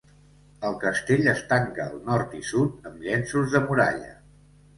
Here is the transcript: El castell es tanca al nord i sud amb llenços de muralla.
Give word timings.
El 0.69 0.77
castell 0.83 1.29
es 1.33 1.43
tanca 1.51 1.85
al 1.85 1.99
nord 2.07 2.33
i 2.39 2.41
sud 2.53 2.89
amb 2.93 3.05
llenços 3.09 3.53
de 3.55 3.63
muralla. 3.69 4.11